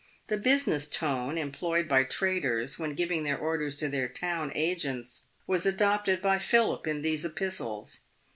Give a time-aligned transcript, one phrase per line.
[0.29, 5.67] The business tone employed by traders when giving their orders to their town agents was
[5.67, 7.99] adopted by Philip in these epistles.